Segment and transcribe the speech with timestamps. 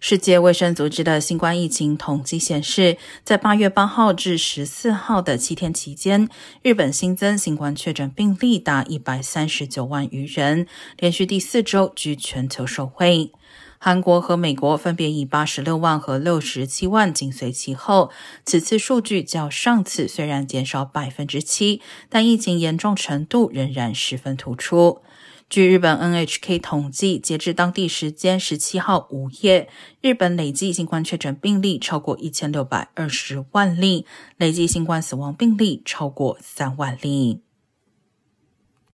[0.00, 6.26] 世界卫生组织的新冠疫情统计显示，在八月八号至十四号的七天期间，
[6.62, 10.66] 日本新增新冠确诊病例达一百三十九万余人，
[10.96, 13.30] 连续第四周居全球首位。
[13.82, 18.10] 韩国和美国分别以八十六万和六十七万紧随其后。
[18.44, 25.00] 此次数据较上次虽然减少百分之七，但疫情严重程度仍然十分突出。
[25.48, 29.70] 据日本 NHK 统计，截至当地时间十七号午夜，
[30.02, 34.04] 日本累计新冠确诊病例超过一千六百二十万例，
[34.36, 37.40] 累计新冠死亡病例超过三万例。